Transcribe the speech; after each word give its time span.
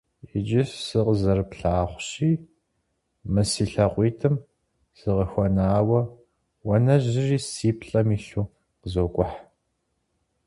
Иджы 0.37 0.61
сыкъызэрыплъагъущи 0.85 2.31
мы 3.31 3.41
си 3.51 3.63
лъакъуитӀым 3.71 4.35
сыкъыхуэнауэ, 4.97 6.01
уанэжьри 6.67 7.39
си 7.51 7.69
плӀэм 7.79 8.07
илъу 8.15 8.45
къызокӀухь. 8.79 9.37